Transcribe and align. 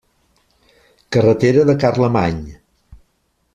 Carretera 1.17 1.67
de 1.71 1.77
Carlemany. 1.85 2.43